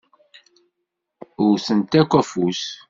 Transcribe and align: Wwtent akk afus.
Wwtent 1.45 1.91
akk 2.01 2.11
afus. 2.21 2.61